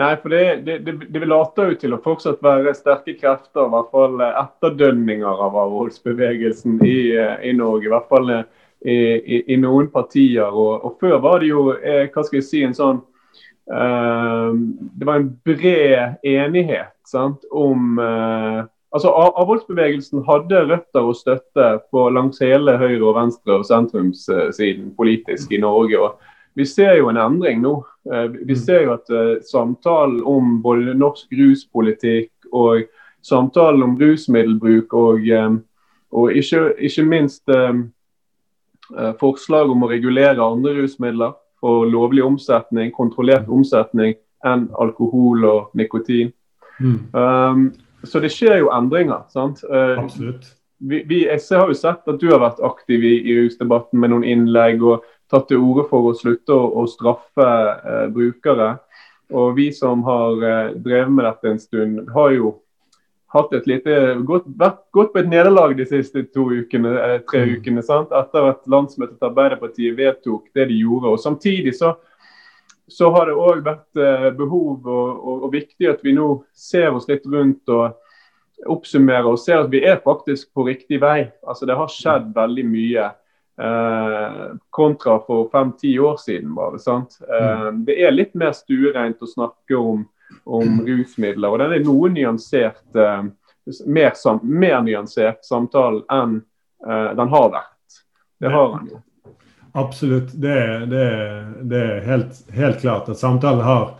[0.00, 3.72] Nei, for det, det, det, det later jo til å fortsatt være sterke krefter, i
[3.72, 7.88] hvert fall etterdønninger av avholdsbevegelsen i, eh, i Norge.
[7.88, 8.44] I hvert fall eh,
[8.84, 10.48] i, i, i noen partier.
[10.50, 13.00] Og, og, før var det jo hva skal jeg si, en sånn
[13.64, 22.04] Det var en bred enighet sant, om uh, Altså, Avholdsbevegelsen hadde røtter og støtte på
[22.14, 25.98] langs hele høyre-, og venstre- og sentrumssiden politisk i Norge.
[25.98, 26.20] og
[26.54, 27.72] Vi ser jo en endring nå.
[28.06, 28.60] Eh, vi mm.
[28.60, 29.10] ser jo at
[29.50, 32.86] samtalen om både norsk ruspolitikk og
[33.26, 35.26] samtalen om rusmiddelbruk og,
[36.12, 37.50] og ikke, ikke, minst
[39.18, 46.28] forslag om å regulere andre rusmidler for lovlig omsetning, kontrollert omsetning, enn alkohol og nikotin.
[46.76, 46.98] Mm.
[47.16, 47.64] Um,
[48.04, 49.24] så det skjer jo endringer.
[49.32, 49.62] sant?
[49.64, 50.50] Eh, Absolutt.
[50.84, 54.12] Vi, vi, jeg har jo sett at du har vært aktiv i, i rusdebatten med
[54.12, 58.74] noen innlegg og tatt til orde for å slutte å, å straffe eh, brukere.
[59.32, 62.58] Og vi som har eh, drevet med dette en stund, har jo
[63.34, 67.44] hatt et lite, gått, vært, gått på et nederlag de siste to ukene, eh, tre
[67.44, 67.54] mm.
[67.58, 67.84] ukene.
[67.84, 68.14] sant?
[68.14, 71.14] Etter at landsmøtet til Arbeiderpartiet vedtok det de gjorde.
[71.14, 71.96] og Samtidig så
[72.88, 76.92] så har det òg vært eh, behov og, og, og, viktig at vi nå ser
[76.92, 77.94] oss litt rundt og
[78.70, 81.30] oppsummerer og ser at vi er faktisk på riktig vei.
[81.46, 84.42] Altså Det har skjedd veldig mye eh,
[84.74, 86.54] kontra for fem-ti år siden.
[86.54, 87.18] bare, sant?
[87.24, 87.84] Eh, mm.
[87.88, 90.04] det er litt mer stuereint å snakke om,
[90.44, 91.48] om rusmidler.
[91.48, 93.24] og den er noe nyansert, uh,
[93.86, 96.40] mer, sam, mer nyansert samtale enn
[96.86, 98.00] uh, den har vært.
[98.40, 99.02] Det har den jo.
[99.74, 100.32] Absolutt.
[100.32, 101.06] Det, det,
[101.62, 103.94] det er helt, helt, klart at samtalen har,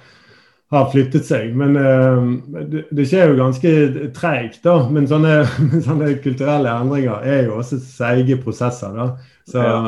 [0.70, 1.55] har flyttet seg.
[1.59, 2.20] Men uh,
[2.62, 3.73] det, det, skjer jo ganske
[4.14, 4.77] treigt, da.
[4.90, 5.40] Men sånne,
[5.87, 8.94] sånne, kulturelle endringer er jo også seige prosesser.
[8.94, 9.09] da.
[9.44, 9.81] Så, ja.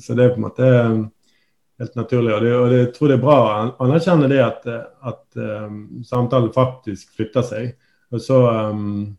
[0.00, 0.70] så, det er på en måte
[1.82, 2.34] helt naturlig.
[2.36, 3.50] Og, og jeg tror det er bra å
[3.86, 4.64] anerkjenne det at,
[5.10, 7.74] at um, samtalen faktisk flytter seg.
[8.14, 9.14] Og så um,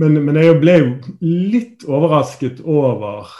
[0.00, 0.78] men, men jeg ble
[1.22, 3.30] litt overrasket over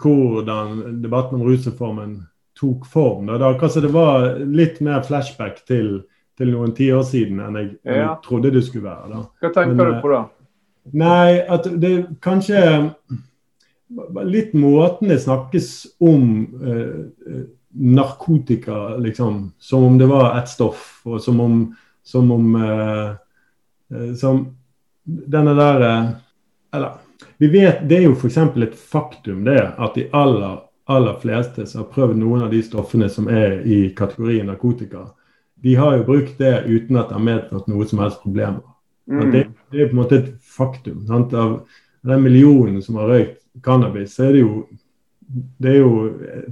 [0.00, 2.18] hvordan debatten om rusreformen
[2.60, 3.26] tok form.
[3.26, 3.38] Da.
[3.40, 6.02] Det, det var litt mer flashback til,
[6.38, 7.96] til noen tiår siden enn jeg, ja.
[8.02, 9.08] jeg trodde det skulle være.
[9.14, 9.24] da.
[9.40, 10.22] Hva tenker Men, du på da?
[11.00, 11.92] Nei, at det
[12.24, 12.60] kanskje
[14.24, 19.52] Litt måten det snakkes om eh, eh, narkotika, liksom.
[19.58, 23.08] Som om det var ett stoff, og som om, som om eh,
[23.94, 24.56] eh, Som
[25.04, 26.08] denne der eh,
[26.72, 26.92] Eller
[27.38, 28.36] vi vet, Det er jo f.eks.
[28.36, 33.08] et faktum det at de aller, aller fleste som har prøvd noen av de stoffene
[33.08, 35.06] som er i kategorien narkotika,
[35.62, 38.60] de har jo brukt det uten at det har medført noe som helst problemer.
[39.08, 39.30] Mm.
[39.32, 41.00] Det, det er på en måte et faktum.
[41.08, 41.32] Sant?
[41.32, 41.62] Av
[42.06, 44.64] den millionen som har røykt cannabis, så er det jo
[45.58, 45.90] det er jo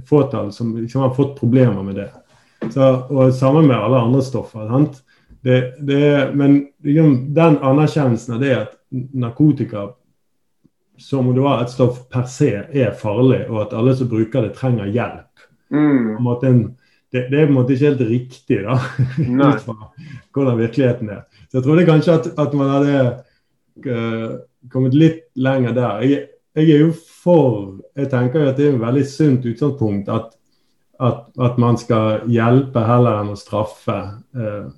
[0.07, 2.09] fåtall som liksom har fått problemer med det.
[2.71, 4.69] Så, og Sammen med alle andre stoffer.
[5.41, 9.89] Det, det, men liksom, den anerkjennelsen av det at narkotika
[10.99, 14.43] som om det var et stoff per se er farlig, og at alle som bruker
[14.43, 15.45] det, trenger hjelp.
[15.71, 16.27] Mm.
[16.43, 16.59] en
[17.11, 18.75] det, det er på en måte ikke helt riktig, da,
[19.49, 19.77] ut fra
[20.35, 21.23] hvordan virkeligheten er.
[21.49, 22.99] Så jeg trodde kanskje at, at man hadde
[23.87, 24.35] uh,
[24.69, 26.03] kommet litt lenger der.
[26.05, 30.09] Jeg, jeg er jo for Jeg tenker jo at det er et veldig sunt utgangspunkt
[30.13, 30.29] at,
[30.99, 33.97] at, at man skal hjelpe heller enn å straffe
[34.35, 34.69] eh,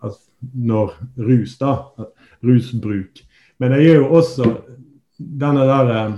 [0.00, 1.74] altså, når rus, da.
[2.44, 3.20] Rusbruk.
[3.60, 4.46] Men jeg er jo også
[5.18, 6.14] denne der eh,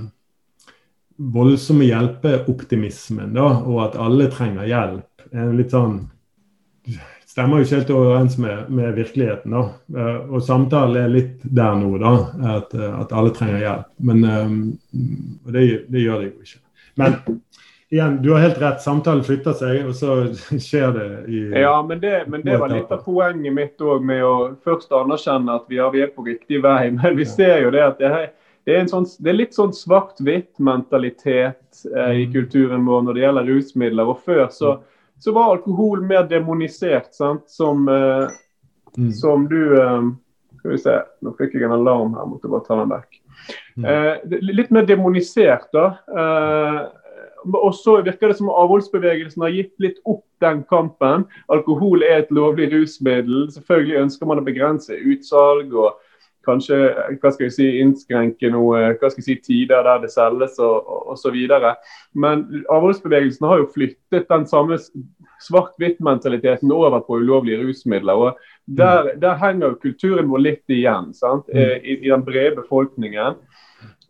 [1.32, 6.00] voldsomme hjelpeoptimismen, da, og at alle trenger hjelp, er litt sånn
[7.32, 9.54] Stemmer jo ikke helt overens med, med virkeligheten.
[9.54, 9.60] da.
[9.96, 12.10] Eh, og samtalen er litt der nå, da.
[12.58, 13.86] At, eh, at alle trenger hjelp.
[14.04, 14.50] Men eh,
[15.46, 16.60] Og det, det gjør det jo ikke.
[17.00, 17.16] Men
[17.88, 18.84] igjen, du har helt rett.
[18.84, 20.28] Samtalen flytter seg, og så
[20.66, 24.20] skjer det i Ja, men det, men det var litt av poenget mitt òg, med
[24.28, 26.92] å først anerkjenne at vi er, vi er på riktig vei.
[27.00, 28.28] Men vi ser jo det at det, er,
[28.68, 31.64] det, er, en sånn, det er litt sånn svart-hvitt-mentalitet
[31.96, 34.12] eh, i kulturen vår når det gjelder rusmidler.
[34.12, 34.82] Og før så,
[35.22, 37.46] så var alkohol mer demonisert, sant?
[37.50, 38.28] Som, eh,
[38.92, 39.12] Mm.
[39.16, 40.02] som du eh,
[40.58, 40.92] Skal vi se,
[41.24, 43.16] nå fikk jeg en alarm her, måtte bare ta den vekk.
[43.80, 43.86] Mm.
[43.88, 45.96] Eh, litt mer demonisert, da.
[46.12, 46.82] Eh,
[47.48, 51.24] og så virker det som avholdsbevegelsen har gitt litt opp den kampen.
[51.50, 53.48] Alkohol er et lovlig rusmiddel.
[53.50, 55.96] Selvfølgelig ønsker man å begrense utsalg og
[56.46, 56.78] kanskje
[57.22, 61.12] hva skal jeg si, innskrenke noe, hva skal jeg si, tider der det selges og
[61.14, 61.38] osv.
[62.14, 64.78] Men avholdsbevegelsen har jo flyttet den samme
[65.42, 68.12] svart-hvitt-mentaliteten over på ulovlige rusmidler.
[68.12, 71.48] og Der, der henger jo kulturen vår litt igjen sant?
[71.48, 73.40] Eh, I, i den brede befolkningen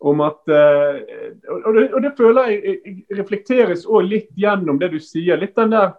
[0.03, 1.01] om at eh,
[1.47, 5.39] og, det, og det føler jeg reflekteres òg litt gjennom det du sier.
[5.39, 5.93] Litt den der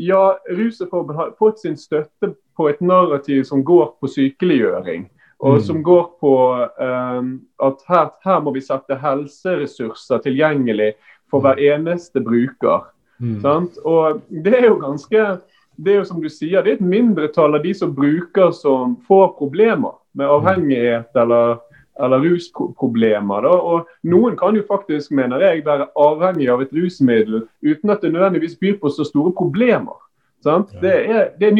[0.00, 5.02] Ja, Rusreformen har fått sin støtte på et narrativ som går på sykeliggjøring.
[5.42, 5.60] Og Mm.
[5.60, 6.34] som går på
[6.78, 10.92] um, at her, her må vi sette helseressurser tilgjengelig
[11.30, 12.84] for hver eneste bruker.
[13.18, 13.40] Mm.
[13.42, 13.78] Sant?
[13.84, 15.40] Og det er jo ganske
[15.76, 18.96] det er jo som du sier, det er et mindretall av de som bruker som
[19.08, 21.56] får problemer med avhengighet eller,
[21.98, 23.46] eller rusproblemer.
[23.46, 23.54] Da.
[23.56, 28.12] Og noen kan jo faktisk, mener jeg, være avhengig av et rusmiddel uten at det
[28.12, 29.96] nødvendigvis byr på så store problemer.
[30.44, 30.74] Sant?
[30.82, 31.56] Det, er, det er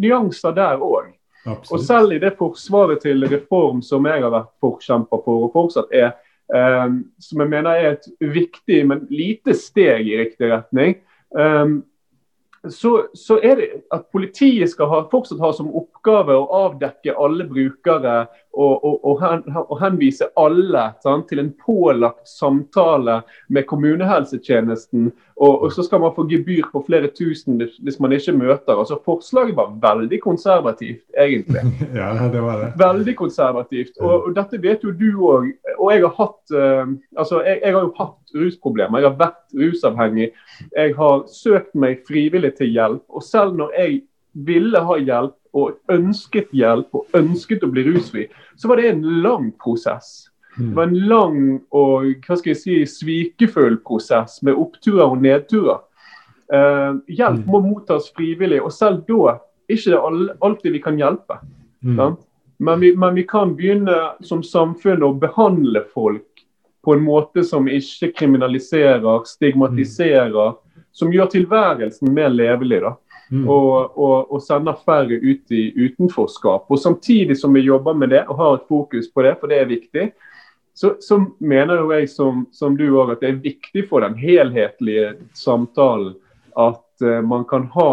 [0.00, 1.11] nyanser der òg.
[1.46, 5.94] Og selv i det forsvaret til reform som jeg har vært forkjemper for, og fortsatt
[5.94, 6.12] er,
[6.54, 11.00] eh, som jeg mener er et viktig, men lite steg i riktig retning,
[11.38, 11.72] eh,
[12.70, 17.48] så, så er det at politiet skal ha, fortsatt ha som oppgave å avdekke alle
[17.50, 25.10] brukere og, og, og, hen, og henvise alle sant, til en pålagt samtale med kommunehelsetjenesten.
[25.42, 28.76] Og, så skal man få gebyr på flere tusen hvis, man ikke møter.
[28.76, 31.64] Altså Forslaget var veldig konservativt, egentlig.
[32.02, 32.70] Ja, det var det.
[32.78, 33.98] Veldig konservativt.
[34.00, 35.50] Og dette vet jo du òg.
[35.78, 39.02] Og jeg har hatt uh, altså jeg, jeg har jo hatt rusproblemer.
[39.02, 40.32] Jeg har vært rusavhengig.
[40.76, 43.04] Jeg har søkt meg frivillig til hjelp.
[43.08, 48.26] Og selv når jeg ville ha hjelp og ønsket hjelp og ønsket å bli rusfri,
[48.56, 50.28] så var det en lang prosess.
[50.56, 51.38] Det var en lang
[51.72, 55.80] og hva skal jeg si, svikefull prosess med oppturer og nedturer.
[56.52, 59.38] Eh, hjelp må mottas frivillig, og selv da
[59.72, 61.38] ikke det all, alltid vi kan hjelpe.
[61.80, 62.18] Mm.
[62.58, 66.44] Men, vi, men vi kan begynne som samfunn å behandle folk
[66.84, 70.58] på en måte som ikke kriminaliserer, stigmatiserer,
[70.92, 72.82] som gjør tilværelsen mer levelig.
[72.84, 72.96] da.
[73.32, 73.46] Mm.
[73.48, 76.66] Og, og, og sender færre ut i utenforskap.
[76.68, 79.60] Og Samtidig som vi jobber med det og har et fokus på det, for det
[79.62, 80.10] er viktig,
[80.74, 84.16] så, så mener jo jeg som, som du òg at det er viktig for den
[84.20, 86.14] helhetlige samtalen
[86.56, 87.92] at uh, man kan ha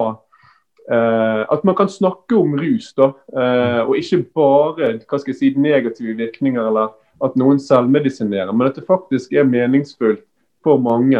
[0.91, 5.39] uh, At man kan snakke om rus, da, uh, og ikke bare hva skal jeg
[5.39, 10.23] si, negative virkninger eller at noen selvmedisinerer, men at det faktisk er meningsfullt
[10.63, 11.19] for mange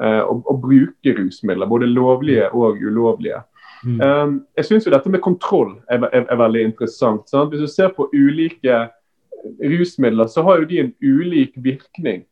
[0.00, 3.40] å, å bruke rusmidler, både lovlige og ulovlige.
[3.84, 4.00] Mm.
[4.00, 7.28] Um, jeg syns jo dette med kontroll er, er, er veldig interessant.
[7.30, 7.52] Sant?
[7.52, 8.88] Hvis du ser på ulike
[9.60, 12.24] rusmidler, så har jo de en ulik virkning.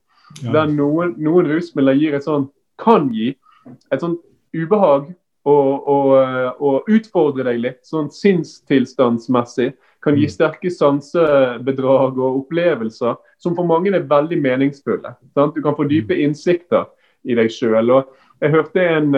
[0.43, 0.53] Ja.
[0.53, 3.33] Der noen, noen, rusmidler gir et sånn, kan gi
[3.93, 4.19] et sånn
[4.57, 5.09] ubehag
[5.49, 6.13] og, og,
[6.61, 9.73] og utfordre deg litt, sånn sinnstilstandsmessig.
[10.05, 10.35] Kan gi mm.
[10.35, 15.17] sterke sansebedrag og opplevelser som for mange er veldig meningsfulle.
[15.35, 15.57] Sant?
[15.57, 16.25] Du kan få dype mm.
[16.29, 16.91] innsikter
[17.25, 17.97] i deg sjøl.
[18.43, 19.17] Jeg hørte en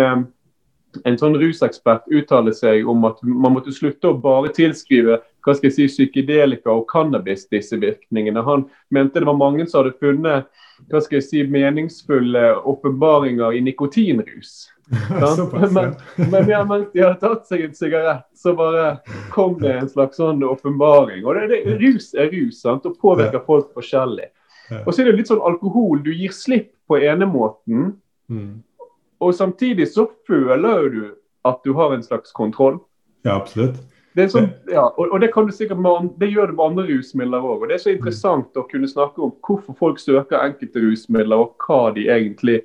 [1.04, 5.70] en sånn rusekspert uttaler seg om at man måtte slutte å bare tilskrive hva skal
[5.70, 8.42] jeg si, psykedelika og cannabis disse virkningene.
[8.44, 10.50] Han mente det var mange som hadde funnet
[10.90, 14.70] hva skal jeg si, meningsfulle åpenbaringer i nikotinrus.
[14.90, 15.92] men,
[16.32, 18.96] men jeg mente de hadde tatt seg en sigarett, så bare
[19.30, 21.22] kom det en slags sånn åpenbaring.
[21.24, 22.88] Og det, det, Rus er rus sant?
[22.88, 24.30] og påvirker folk forskjellig.
[24.84, 26.02] Og så er det litt sånn alkohol.
[26.04, 27.94] Du gir slipp på ene måten.
[28.30, 28.60] Mm.
[29.20, 31.02] Og samtidig så føler du
[31.48, 32.78] at du har en slags kontroll.
[33.24, 33.80] Ja, absolutt.
[34.18, 37.68] Det sånn, ja, og, og, det du med, det gjør det med andre rusmidler òg.
[37.70, 38.58] Det er så interessant mm.
[38.58, 42.56] å kunne snakke om hvorfor folk søker enkelte rusmidler, og hva de egentlig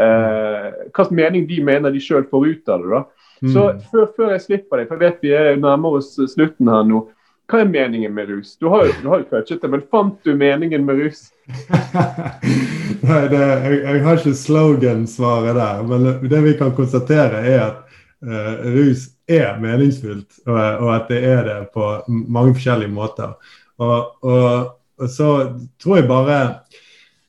[0.00, 2.94] eh, hva mening de mener de sjøl får ut av det.
[2.94, 3.02] da.
[3.44, 3.82] Så mm.
[3.90, 7.04] før, før, jeg slipper deg, for jeg vet vi er nærmer oss slutten her nå.
[7.50, 8.54] Hva er meningen med rus?
[8.56, 11.26] Du har jo, touchet det, men fant du meningen med rus?
[13.04, 15.82] Nei, det, jeg, jeg, har ikke slogan-svaret der.
[15.90, 21.20] Men det vi kan konstatere, er at uh, rus er meningsfullt, og, og, at det
[21.28, 23.36] er det på mange forskjellige måter.
[23.76, 25.30] Og, og, og så
[25.82, 26.40] tror jeg bare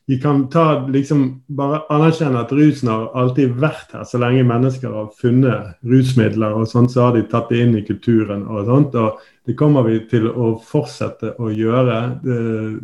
[0.06, 4.04] vi kan ta, liksom, bare anerkjenne at rusen har alltid vært her.
[4.06, 7.82] Så lenge mennesker har funnet rusmidler, og sånt, så har de tatt det inn i
[7.82, 8.44] kulturen.
[8.46, 11.98] og sånt, og Det kommer vi til å fortsette å gjøre.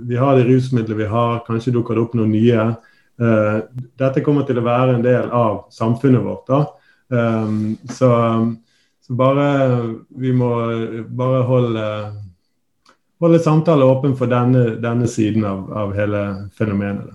[0.07, 2.67] Vi har de rusmidlene vi har, kanskje dukker det opp noen nye.
[3.23, 3.67] Uh,
[3.99, 6.47] dette kommer til å være en del av samfunnet vårt.
[6.47, 6.61] da.
[7.13, 8.11] Um, så,
[9.03, 9.49] så bare
[10.23, 10.53] vi må
[11.11, 11.89] bare holde
[13.23, 16.23] holde samtalen åpen for denne, denne siden av, av, hele
[16.59, 17.13] fenomenet.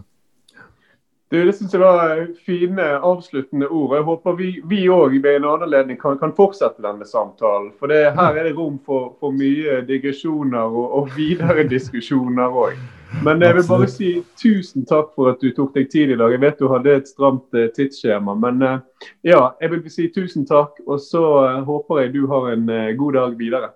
[1.32, 3.96] Du, Det synes jeg var fine avsluttende ord.
[3.96, 4.36] Jeg håper
[4.70, 7.74] vi òg ved en anledning kan, kan, fortsette denne samtalen.
[7.80, 12.78] For det, her er det rom for, for mye digresjoner og, og videre diskusjoner òg.
[13.24, 16.32] Men jeg vil bare si tusen takk for at du tok deg tid i dag.
[16.32, 18.36] Jeg vet du hadde et stramt uh, tidsskjema.
[18.36, 18.80] Men uh,
[19.24, 20.80] ja, jeg vil si tusen takk.
[20.88, 23.72] Og så uh, håper jeg du har en god dag videre.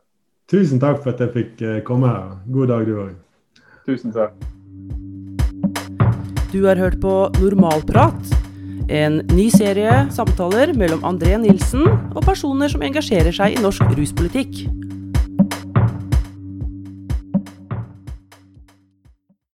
[0.51, 2.33] Tusen takk for at jeg fikk eh, komme her.
[2.51, 3.13] God dag, du òg.
[3.87, 4.35] Tusen takk.
[6.51, 8.33] Du har hørt på Normalprat.
[8.91, 14.65] En ny serie samtaler mellom André Nilsen og personer som engasjerer seg i norsk ruspolitikk.